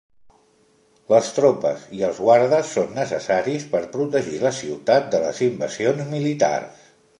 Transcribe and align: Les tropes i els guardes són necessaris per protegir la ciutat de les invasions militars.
Les 1.13 1.27
tropes 1.35 1.83
i 1.97 2.01
els 2.07 2.21
guardes 2.29 2.71
són 2.79 2.97
necessaris 3.01 3.67
per 3.75 3.83
protegir 3.99 4.41
la 4.47 4.55
ciutat 4.63 5.15
de 5.17 5.23
les 5.27 5.45
invasions 5.51 6.13
militars. 6.19 6.85